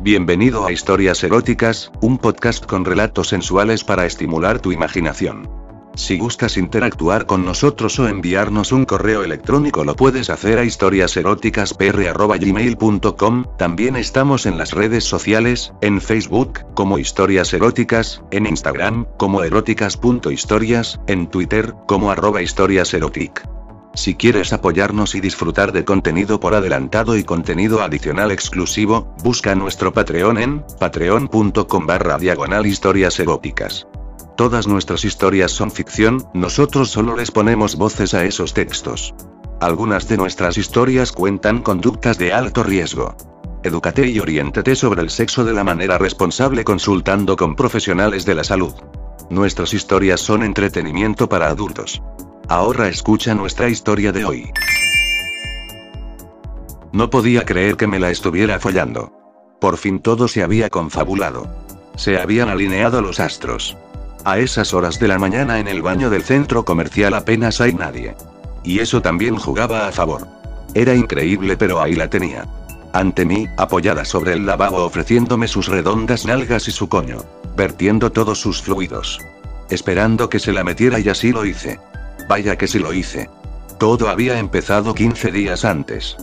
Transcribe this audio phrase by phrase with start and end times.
[0.00, 5.48] Bienvenido a Historias Eróticas, un podcast con relatos sensuales para estimular tu imaginación.
[5.94, 13.44] Si gustas interactuar con nosotros o enviarnos un correo electrónico lo puedes hacer a historiaseroticaspr.gmail.com,
[13.56, 21.00] también estamos en las redes sociales, en Facebook, como Historias Eróticas, en Instagram, como eróticas.historias,
[21.06, 23.55] en Twitter, como arroba historiaserotic.
[23.96, 29.94] Si quieres apoyarnos y disfrutar de contenido por adelantado y contenido adicional exclusivo, busca nuestro
[29.94, 33.88] Patreon en patreon.com barra diagonal historias eróticas.
[34.36, 39.14] Todas nuestras historias son ficción, nosotros solo les ponemos voces a esos textos.
[39.62, 43.16] Algunas de nuestras historias cuentan conductas de alto riesgo.
[43.62, 48.44] Edúcate y oriéntate sobre el sexo de la manera responsable consultando con profesionales de la
[48.44, 48.74] salud.
[49.30, 52.02] Nuestras historias son entretenimiento para adultos.
[52.48, 54.50] Ahora escucha nuestra historia de hoy.
[56.92, 59.12] No podía creer que me la estuviera follando.
[59.60, 61.48] Por fin todo se había confabulado.
[61.96, 63.76] Se habían alineado los astros.
[64.24, 68.14] A esas horas de la mañana en el baño del centro comercial apenas hay nadie.
[68.62, 70.28] Y eso también jugaba a favor.
[70.74, 72.46] Era increíble pero ahí la tenía.
[72.92, 77.24] Ante mí, apoyada sobre el lavabo ofreciéndome sus redondas nalgas y su coño.
[77.56, 79.18] Vertiendo todos sus fluidos.
[79.68, 81.80] Esperando que se la metiera y así lo hice.
[82.28, 83.28] Vaya que sí lo hice.
[83.78, 86.16] Todo había empezado 15 días antes.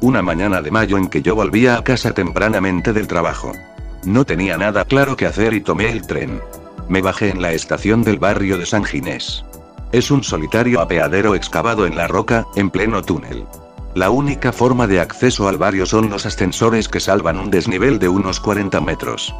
[0.00, 3.52] Una mañana de mayo en que yo volvía a casa tempranamente del trabajo.
[4.04, 6.40] No tenía nada claro que hacer y tomé el tren.
[6.88, 9.44] Me bajé en la estación del barrio de San Ginés.
[9.92, 13.44] Es un solitario apeadero excavado en la roca, en pleno túnel.
[13.94, 18.08] La única forma de acceso al barrio son los ascensores que salvan un desnivel de
[18.08, 19.34] unos 40 metros.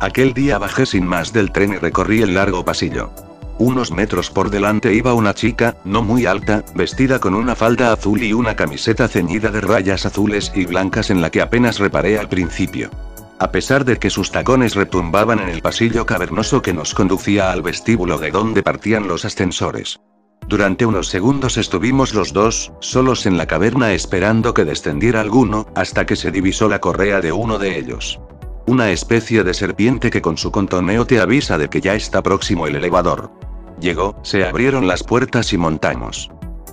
[0.00, 3.10] Aquel día bajé sin más del tren y recorrí el largo pasillo.
[3.58, 8.22] Unos metros por delante iba una chica, no muy alta, vestida con una falda azul
[8.22, 12.28] y una camiseta ceñida de rayas azules y blancas en la que apenas reparé al
[12.28, 12.90] principio.
[13.38, 17.62] A pesar de que sus tacones retumbaban en el pasillo cavernoso que nos conducía al
[17.62, 20.00] vestíbulo de donde partían los ascensores.
[20.46, 26.06] Durante unos segundos estuvimos los dos, solos en la caverna esperando que descendiera alguno, hasta
[26.06, 28.20] que se divisó la correa de uno de ellos.
[28.66, 32.66] Una especie de serpiente que con su contoneo te avisa de que ya está próximo
[32.66, 33.30] el elevador.
[33.78, 36.30] Llegó, se abrieron las puertas y montamos.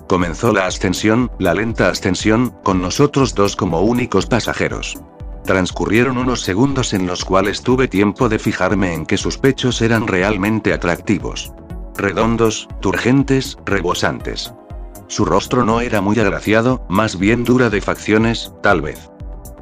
[0.08, 4.98] Comenzó la ascensión, la lenta ascensión, con nosotros dos como únicos pasajeros.
[5.44, 10.06] Transcurrieron unos segundos en los cuales tuve tiempo de fijarme en que sus pechos eran
[10.06, 11.52] realmente atractivos.
[11.96, 14.54] Redondos, turgentes, rebosantes.
[15.08, 19.11] Su rostro no era muy agraciado, más bien dura de facciones, tal vez.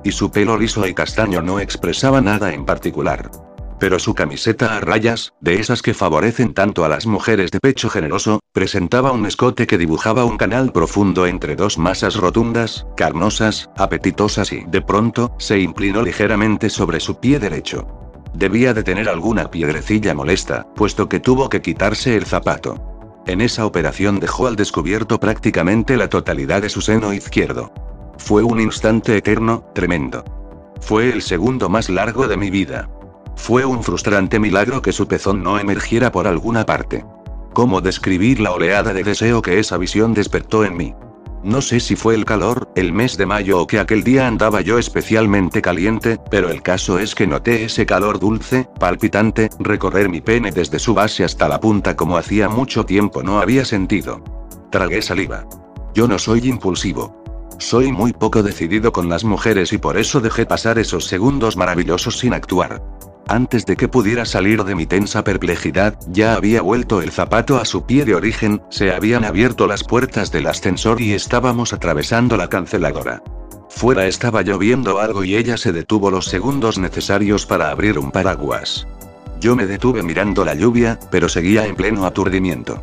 [0.03, 3.31] Y su pelo liso y castaño no expresaba nada en particular.
[3.79, 7.89] Pero su camiseta a rayas, de esas que favorecen tanto a las mujeres de pecho
[7.89, 14.53] generoso, presentaba un escote que dibujaba un canal profundo entre dos masas rotundas, carnosas, apetitosas
[14.53, 17.87] y, de pronto, se inclinó ligeramente sobre su pie derecho.
[18.35, 22.77] Debía de tener alguna piedrecilla molesta, puesto que tuvo que quitarse el zapato.
[23.27, 27.73] En esa operación dejó al descubierto prácticamente la totalidad de su seno izquierdo.
[28.21, 30.23] Fue un instante eterno, tremendo.
[30.81, 32.89] Fue el segundo más largo de mi vida.
[33.35, 37.05] Fue un frustrante milagro que su pezón no emergiera por alguna parte.
[37.55, 40.95] ¿Cómo describir la oleada de deseo que esa visión despertó en mí?
[41.43, 44.61] No sé si fue el calor, el mes de mayo o que aquel día andaba
[44.61, 50.21] yo especialmente caliente, pero el caso es que noté ese calor dulce, palpitante, recorrer mi
[50.21, 54.23] pene desde su base hasta la punta como hacía mucho tiempo no había sentido.
[54.71, 55.47] Tragué saliva.
[55.95, 57.20] Yo no soy impulsivo.
[57.61, 62.19] Soy muy poco decidido con las mujeres y por eso dejé pasar esos segundos maravillosos
[62.19, 62.83] sin actuar.
[63.29, 67.67] Antes de que pudiera salir de mi tensa perplejidad, ya había vuelto el zapato a
[67.67, 72.49] su pie de origen, se habían abierto las puertas del ascensor y estábamos atravesando la
[72.49, 73.23] canceladora.
[73.69, 78.89] Fuera estaba lloviendo algo y ella se detuvo los segundos necesarios para abrir un paraguas.
[79.39, 82.83] Yo me detuve mirando la lluvia, pero seguía en pleno aturdimiento.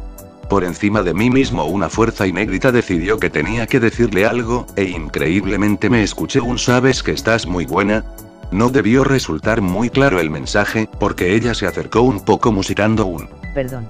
[0.49, 4.85] Por encima de mí mismo una fuerza inédita decidió que tenía que decirle algo, e
[4.85, 8.05] increíblemente me escuché un sabes que estás muy buena.
[8.51, 13.27] No debió resultar muy claro el mensaje, porque ella se acercó un poco musitando un
[13.53, 13.89] Perdón.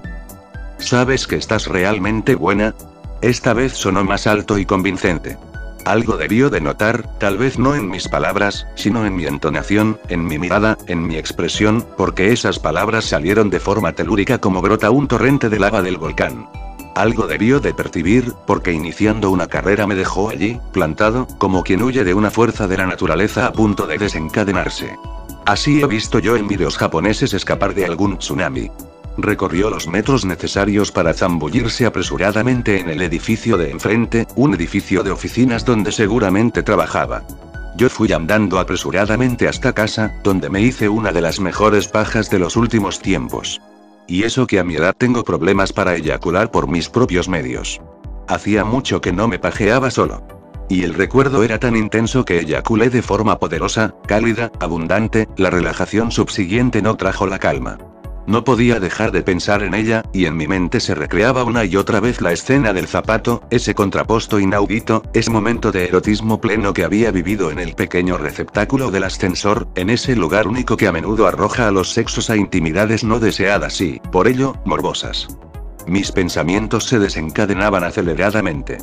[0.78, 2.74] ¿Sabes que estás realmente buena?
[3.20, 5.36] Esta vez sonó más alto y convincente.
[5.88, 10.22] Algo debió de notar, tal vez no en mis palabras, sino en mi entonación, en
[10.22, 15.08] mi mirada, en mi expresión, porque esas palabras salieron de forma telúrica como brota un
[15.08, 16.46] torrente de lava del volcán.
[16.94, 22.04] Algo debió de percibir, porque iniciando una carrera me dejó allí, plantado, como quien huye
[22.04, 24.94] de una fuerza de la naturaleza a punto de desencadenarse.
[25.46, 28.70] Así he visto yo en videos japoneses escapar de algún tsunami.
[29.20, 35.10] Recorrió los metros necesarios para zambullirse apresuradamente en el edificio de enfrente, un edificio de
[35.10, 37.24] oficinas donde seguramente trabajaba.
[37.76, 42.38] Yo fui andando apresuradamente hasta casa, donde me hice una de las mejores pajas de
[42.38, 43.60] los últimos tiempos.
[44.06, 47.80] Y eso que a mi edad tengo problemas para eyacular por mis propios medios.
[48.28, 50.22] Hacía mucho que no me pajeaba solo.
[50.68, 56.12] Y el recuerdo era tan intenso que eyaculé de forma poderosa, cálida, abundante, la relajación
[56.12, 57.78] subsiguiente no trajo la calma.
[58.28, 61.76] No podía dejar de pensar en ella, y en mi mente se recreaba una y
[61.76, 66.84] otra vez la escena del zapato, ese contraposto inaudito, ese momento de erotismo pleno que
[66.84, 71.26] había vivido en el pequeño receptáculo del ascensor, en ese lugar único que a menudo
[71.26, 75.26] arroja a los sexos a intimidades no deseadas y, por ello, morbosas.
[75.86, 78.76] Mis pensamientos se desencadenaban aceleradamente.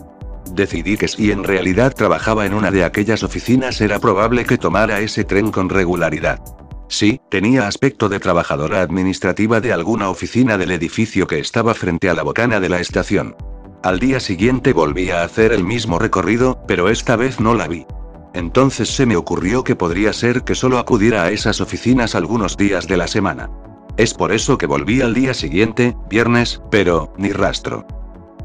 [0.53, 5.01] Decidí que si en realidad trabajaba en una de aquellas oficinas era probable que tomara
[5.01, 6.39] ese tren con regularidad.
[6.87, 12.13] Sí, tenía aspecto de trabajadora administrativa de alguna oficina del edificio que estaba frente a
[12.13, 13.35] la bocana de la estación.
[13.83, 17.85] Al día siguiente volví a hacer el mismo recorrido, pero esta vez no la vi.
[18.33, 22.87] Entonces se me ocurrió que podría ser que solo acudiera a esas oficinas algunos días
[22.87, 23.49] de la semana.
[23.97, 27.87] Es por eso que volví al día siguiente, viernes, pero, ni rastro.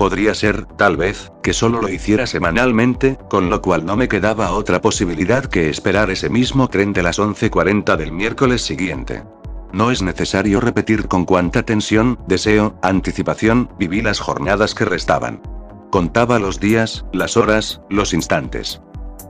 [0.00, 4.52] Podría ser, tal vez, que solo lo hiciera semanalmente, con lo cual no me quedaba
[4.52, 9.24] otra posibilidad que esperar ese mismo tren de las 11.40 del miércoles siguiente.
[9.74, 15.42] No es necesario repetir con cuánta tensión, deseo, anticipación, viví las jornadas que restaban.
[15.90, 18.80] Contaba los días, las horas, los instantes.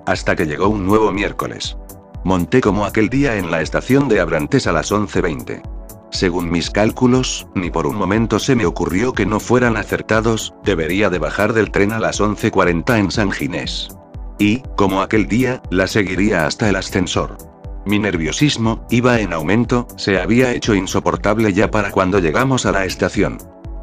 [0.06, 1.76] Hasta que llegó un nuevo miércoles.
[2.22, 5.79] Monté como aquel día en la estación de Abrantes a las 11.20.
[6.10, 11.08] Según mis cálculos, ni por un momento se me ocurrió que no fueran acertados, debería
[11.08, 13.88] de bajar del tren a las 11.40 en San Ginés.
[14.38, 17.36] Y, como aquel día, la seguiría hasta el ascensor.
[17.86, 22.84] Mi nerviosismo, iba en aumento, se había hecho insoportable ya para cuando llegamos a la
[22.84, 23.38] estación.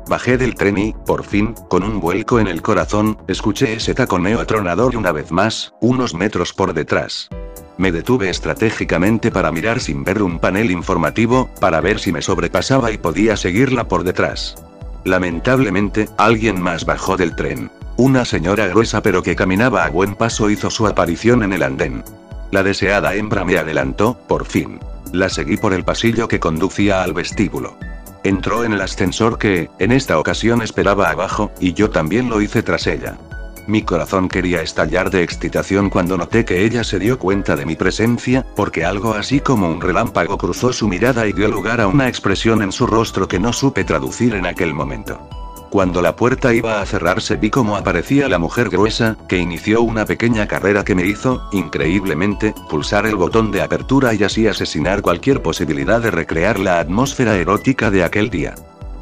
[0.10, 4.40] Bajé del tren y, por fin, con un vuelco en el corazón, escuché ese taconeo
[4.40, 7.30] atronador una vez más, unos metros por detrás.
[7.78, 12.92] Me detuve estratégicamente para mirar sin ver un panel informativo, para ver si me sobrepasaba
[12.92, 14.56] y podía seguirla por detrás.
[15.04, 17.70] Lamentablemente, alguien más bajó del tren.
[17.96, 22.04] Una señora gruesa pero que caminaba a buen paso hizo su aparición en el andén.
[22.52, 24.80] La deseada hembra me adelantó, por fin.
[25.14, 27.78] La seguí por el pasillo que conducía al vestíbulo.
[28.24, 32.64] Entró en el ascensor que, en esta ocasión esperaba abajo, y yo también lo hice
[32.64, 33.18] tras ella.
[33.68, 37.76] Mi corazón quería estallar de excitación cuando noté que ella se dio cuenta de mi
[37.76, 42.08] presencia, porque algo así como un relámpago cruzó su mirada y dio lugar a una
[42.08, 45.20] expresión en su rostro que no supe traducir en aquel momento.
[45.70, 50.06] Cuando la puerta iba a cerrarse vi cómo aparecía la mujer gruesa, que inició una
[50.06, 55.42] pequeña carrera que me hizo, increíblemente, pulsar el botón de apertura y así asesinar cualquier
[55.42, 58.56] posibilidad de recrear la atmósfera erótica de aquel día.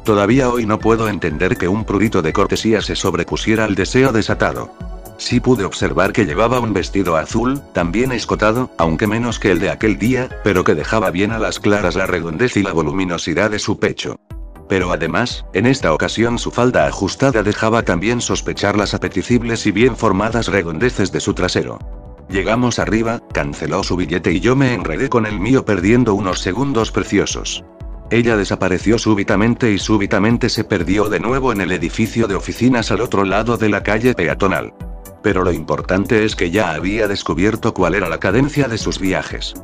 [0.06, 4.70] Todavía hoy no puedo entender que un prurito de cortesía se sobrepusiera al deseo desatado.
[5.18, 9.68] Sí pude observar que llevaba un vestido azul, también escotado, aunque menos que el de
[9.68, 13.58] aquel día, pero que dejaba bien a las claras la redondez y la voluminosidad de
[13.58, 14.20] su pecho.
[14.68, 19.96] Pero además, en esta ocasión su falda ajustada dejaba también sospechar las apetecibles y bien
[19.96, 21.80] formadas redondeces de su trasero.
[22.28, 26.92] Llegamos arriba, canceló su billete y yo me enredé con el mío perdiendo unos segundos
[26.92, 27.64] preciosos.
[28.10, 33.00] Ella desapareció súbitamente y súbitamente se perdió de nuevo en el edificio de oficinas al
[33.00, 34.74] otro lado de la calle peatonal.
[35.22, 39.54] Pero lo importante es que ya había descubierto cuál era la cadencia de sus viajes.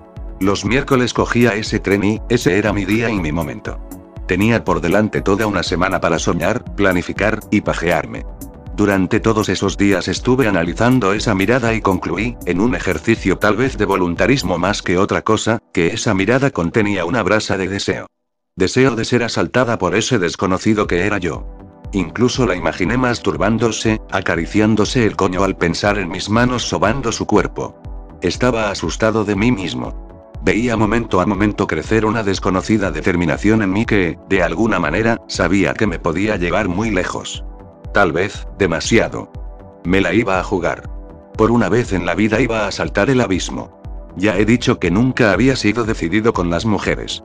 [0.40, 3.78] Los miércoles cogía ese tren y, ese era mi día y mi momento.
[4.26, 8.26] Tenía por delante toda una semana para soñar, planificar, y pajearme.
[8.75, 13.78] Durante todos esos días estuve analizando esa mirada y concluí, en un ejercicio tal vez
[13.78, 18.07] de voluntarismo más que otra cosa, que esa mirada contenía una brasa de deseo.
[18.62, 21.45] Deseo de ser asaltada por ese desconocido que era yo.
[21.90, 27.75] Incluso la imaginé masturbándose, acariciándose el coño al pensar en mis manos sobando su cuerpo.
[28.21, 30.31] Estaba asustado de mí mismo.
[30.45, 35.75] Veía momento a momento crecer una desconocida determinación en mí que, de alguna manera, sabía
[35.75, 37.45] que me podía llevar muy lejos.
[37.92, 39.33] Tal vez, demasiado.
[39.83, 40.88] Me la iba a jugar.
[41.37, 43.83] Por una vez en la vida iba a saltar el abismo.
[44.16, 47.25] Ya he dicho que nunca había sido decidido con las mujeres.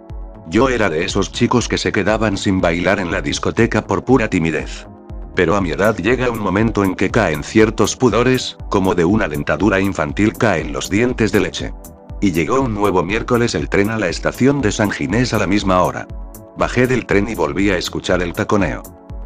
[0.49, 4.29] Yo era de esos chicos que se quedaban sin bailar en la discoteca por pura
[4.29, 4.87] timidez.
[5.35, 9.27] Pero a mi edad llega un momento en que caen ciertos pudores, como de una
[9.27, 11.73] dentadura infantil caen los dientes de leche.
[12.21, 15.47] Y llegó un nuevo miércoles el tren a la estación de San Ginés a la
[15.47, 16.07] misma hora.
[16.57, 18.81] Bajé del tren y volví a escuchar el taconeo.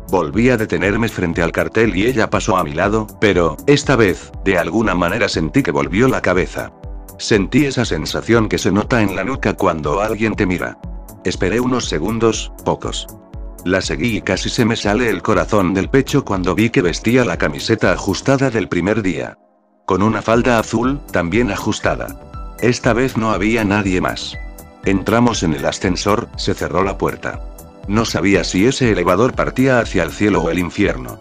[0.09, 4.31] Volví a detenerme frente al cartel y ella pasó a mi lado, pero, esta vez,
[4.43, 6.73] de alguna manera sentí que volvió la cabeza.
[7.17, 10.77] Sentí esa sensación que se nota en la nuca cuando alguien te mira.
[11.23, 13.07] Esperé unos segundos, pocos.
[13.63, 17.23] La seguí y casi se me sale el corazón del pecho cuando vi que vestía
[17.23, 19.37] la camiseta ajustada del primer día.
[19.85, 22.55] con una falda azul, también ajustada.
[22.61, 24.37] Esta vez no había nadie más.
[24.85, 27.41] Entramos en el ascensor, se cerró la puerta.
[27.89, 31.19] No sabía si ese elevador partía hacia el cielo o el infierno.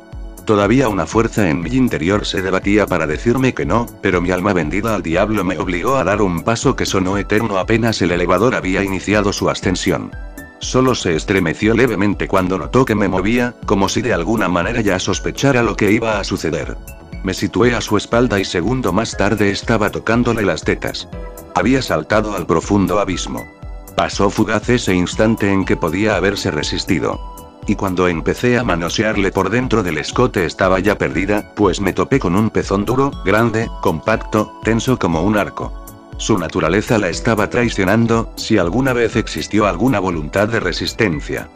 [0.50, 4.52] Todavía una fuerza en mi interior se debatía para decirme que no, pero mi alma
[4.52, 8.56] vendida al diablo me obligó a dar un paso que sonó eterno apenas el elevador
[8.56, 10.10] había iniciado su ascensión.
[10.58, 14.98] Solo se estremeció levemente cuando notó que me movía, como si de alguna manera ya
[14.98, 16.76] sospechara lo que iba a suceder.
[17.22, 21.08] Me situé a su espalda y segundo más tarde estaba tocándole las tetas.
[21.54, 23.46] Había saltado al profundo abismo.
[23.94, 27.29] Pasó fugaz ese instante en que podía haberse resistido.
[27.66, 32.18] Y cuando empecé a manosearle por dentro del escote estaba ya perdida, pues me topé
[32.18, 35.72] con un pezón duro, grande, compacto, tenso como un arco.
[36.16, 41.48] Su naturaleza la estaba traicionando, si alguna vez existió alguna voluntad de resistencia.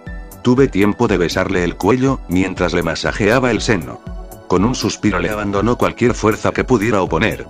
[0.42, 4.00] Tuve tiempo de besarle el cuello, mientras le masajeaba el seno.
[4.46, 7.46] Con un suspiro le abandonó cualquier fuerza que pudiera oponer.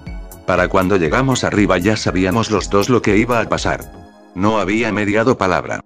[0.47, 3.93] Para cuando llegamos arriba ya sabíamos los dos lo que iba a pasar.
[4.35, 5.81] No había mediado palabra.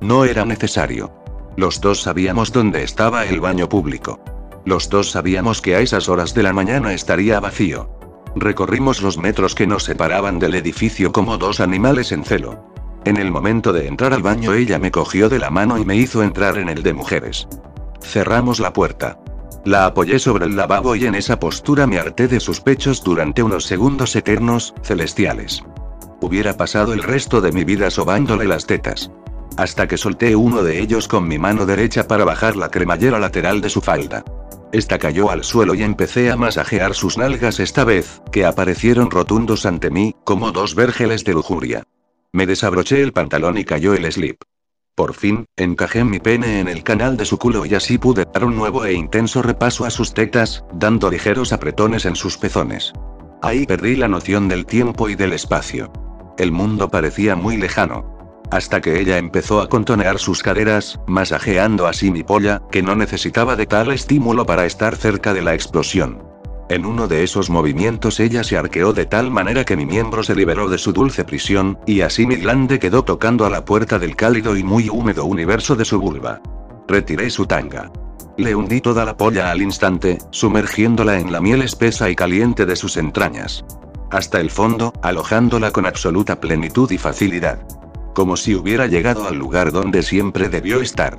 [0.00, 1.23] No era necesario.
[1.56, 4.20] Los dos sabíamos dónde estaba el baño público.
[4.64, 7.90] Los dos sabíamos que a esas horas de la mañana estaría vacío.
[8.34, 12.64] Recorrimos los metros que nos separaban del edificio como dos animales en celo.
[13.04, 15.94] En el momento de entrar al baño ella me cogió de la mano y me
[15.96, 17.46] hizo entrar en el de mujeres.
[18.00, 19.20] Cerramos la puerta.
[19.64, 23.42] La apoyé sobre el lavabo y en esa postura me harté de sus pechos durante
[23.42, 25.62] unos segundos eternos, celestiales.
[26.20, 29.10] Hubiera pasado el resto de mi vida sobándole las tetas.
[29.56, 33.60] Hasta que solté uno de ellos con mi mano derecha para bajar la cremallera lateral
[33.60, 34.24] de su falda.
[34.72, 39.66] Esta cayó al suelo y empecé a masajear sus nalgas esta vez, que aparecieron rotundos
[39.66, 41.84] ante mí, como dos vergeles de lujuria.
[42.32, 44.42] Me desabroché el pantalón y cayó el slip.
[44.96, 48.44] Por fin, encajé mi pene en el canal de su culo y así pude dar
[48.44, 52.92] un nuevo e intenso repaso a sus tetas, dando ligeros apretones en sus pezones.
[53.42, 55.92] Ahí perdí la noción del tiempo y del espacio.
[56.38, 58.13] El mundo parecía muy lejano.
[58.50, 63.56] Hasta que ella empezó a contonear sus caderas, masajeando así mi polla, que no necesitaba
[63.56, 66.22] de tal estímulo para estar cerca de la explosión.
[66.68, 70.34] En uno de esos movimientos ella se arqueó de tal manera que mi miembro se
[70.34, 74.16] liberó de su dulce prisión, y así mi glande quedó tocando a la puerta del
[74.16, 76.40] cálido y muy húmedo universo de su vulva.
[76.88, 77.90] Retiré su tanga.
[78.36, 82.76] Le hundí toda la polla al instante, sumergiéndola en la miel espesa y caliente de
[82.76, 83.64] sus entrañas
[84.14, 87.58] hasta el fondo, alojándola con absoluta plenitud y facilidad.
[88.14, 91.18] Como si hubiera llegado al lugar donde siempre debió estar.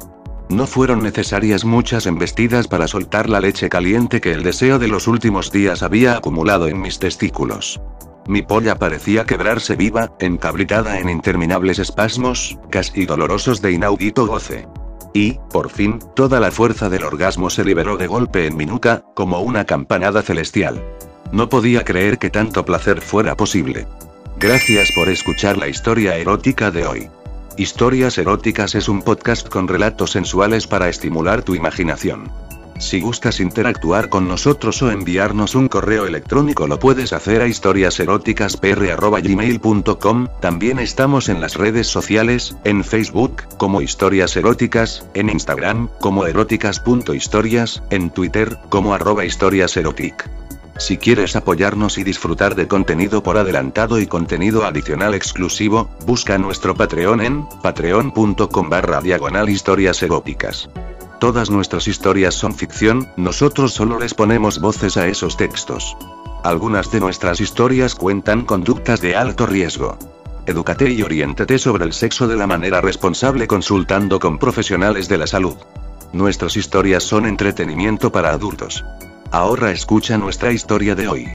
[0.49, 5.07] No fueron necesarias muchas embestidas para soltar la leche caliente que el deseo de los
[5.07, 7.81] últimos días había acumulado en mis testículos.
[8.27, 14.67] Mi polla parecía quebrarse viva, encabritada en interminables espasmos, casi dolorosos de inaudito goce.
[15.13, 19.03] Y, por fin, toda la fuerza del orgasmo se liberó de golpe en mi nuca,
[19.15, 20.83] como una campanada celestial.
[21.31, 23.87] No podía creer que tanto placer fuera posible.
[24.37, 27.07] Gracias por escuchar la historia erótica de hoy.
[27.57, 32.29] Historias Eróticas es un podcast con relatos sensuales para estimular tu imaginación.
[32.77, 40.27] Si gustas interactuar con nosotros o enviarnos un correo electrónico lo puedes hacer a historiaseroticaspr.gmail.com,
[40.41, 47.83] también estamos en las redes sociales, en Facebook, como Historias Eróticas, en Instagram, como eróticas.historias,
[47.89, 50.29] en Twitter, como arroba historiaserotic.
[50.77, 56.75] Si quieres apoyarnos y disfrutar de contenido por adelantado y contenido adicional exclusivo, busca nuestro
[56.75, 60.69] Patreon en patreon.com barra diagonal historias eróticas.
[61.19, 65.95] Todas nuestras historias son ficción, nosotros solo les ponemos voces a esos textos.
[66.43, 69.97] Algunas de nuestras historias cuentan conductas de alto riesgo.
[70.45, 75.25] Edúcate y oriéntate sobre el sexo de la manera responsable consultando con profesionales de la
[75.25, 75.55] salud.
[76.11, 78.83] Nuestras historias son entretenimiento para adultos.
[79.31, 81.27] Ahora escucha nuestra historia de hoy.